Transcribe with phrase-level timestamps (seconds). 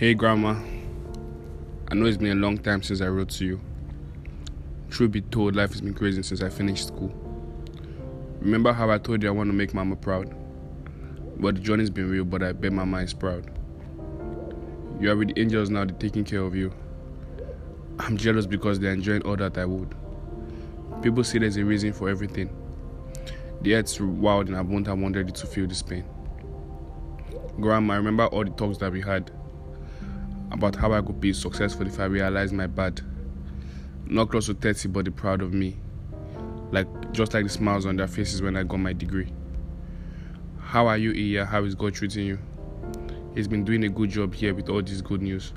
[0.00, 0.56] Hey, Grandma.
[1.88, 3.60] I know it's been a long time since I wrote to you.
[4.88, 7.12] Truth be told, life has been crazy since I finished school.
[8.40, 10.34] Remember how I told you I want to make Mama proud?
[11.36, 13.50] But the journey's been real, but I bet Mama is proud.
[14.98, 16.72] You are with the angels now, they're taking care of you.
[17.98, 19.94] I'm jealous because they're enjoying all that I would.
[21.02, 22.48] People say there's a reason for everything.
[23.60, 26.06] The earth's wild and I won't have wanted you to feel this pain.
[27.60, 29.30] Grandma, I remember all the talks that we had
[30.50, 33.00] about how I could be successful if I realized my bad.
[34.06, 35.76] Not close to 30, but they're proud of me.
[36.72, 39.32] Like just like the smiles on their faces when I got my degree.
[40.60, 41.46] How are you, Iya?
[41.46, 42.38] How is God treating you?
[43.34, 45.52] He's been doing a good job here with all this good news.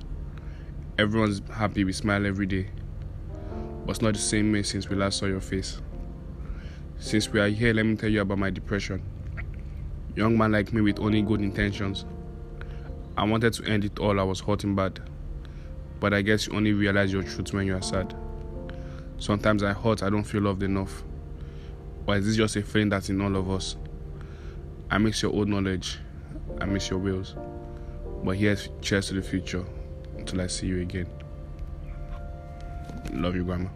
[0.98, 2.68] Everyone's happy, we smile every day.
[3.86, 5.82] But it's not the same way since we last saw your face.
[7.00, 9.04] Since we are here, let me tell you about my depression.
[10.16, 12.06] Young man like me with only good intentions.
[13.16, 15.00] I wanted to end it all, I was hurting bad.
[16.00, 18.16] But I guess you only realize your truth when you are sad.
[19.20, 21.04] Sometimes I hurt, I don't feel loved enough.
[22.08, 23.78] Or is this just a feeling that's in all of us?
[24.90, 26.00] I miss your old knowledge.
[26.60, 27.36] I miss your wills.
[28.24, 29.64] But here's cheers to the future
[30.18, 31.08] until I see you again.
[33.14, 33.70] Love you, Grandma.